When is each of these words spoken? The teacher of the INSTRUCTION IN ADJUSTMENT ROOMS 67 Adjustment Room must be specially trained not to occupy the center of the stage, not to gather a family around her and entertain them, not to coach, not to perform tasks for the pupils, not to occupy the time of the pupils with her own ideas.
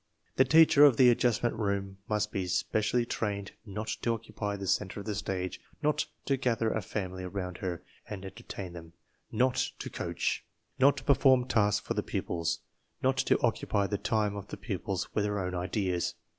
The 0.35 0.45
teacher 0.45 0.83
of 0.83 0.97
the 0.97 1.09
INSTRUCTION 1.11 1.29
IN 1.29 1.29
ADJUSTMENT 1.51 1.55
ROOMS 1.59 1.97
67 2.07 2.09
Adjustment 2.09 2.09
Room 2.09 2.09
must 2.09 2.31
be 2.31 2.47
specially 2.47 3.05
trained 3.05 3.51
not 3.67 3.87
to 4.01 4.13
occupy 4.15 4.55
the 4.55 4.65
center 4.65 4.99
of 4.99 5.05
the 5.05 5.13
stage, 5.13 5.61
not 5.83 6.05
to 6.25 6.37
gather 6.37 6.71
a 6.71 6.81
family 6.81 7.23
around 7.23 7.57
her 7.59 7.83
and 8.09 8.25
entertain 8.25 8.73
them, 8.73 8.93
not 9.31 9.57
to 9.77 9.91
coach, 9.91 10.43
not 10.79 10.97
to 10.97 11.03
perform 11.03 11.47
tasks 11.47 11.85
for 11.85 11.93
the 11.93 12.01
pupils, 12.01 12.61
not 13.03 13.17
to 13.17 13.39
occupy 13.41 13.85
the 13.85 13.99
time 13.99 14.35
of 14.35 14.47
the 14.47 14.57
pupils 14.57 15.07
with 15.13 15.23
her 15.23 15.37
own 15.39 15.53
ideas. 15.53 16.15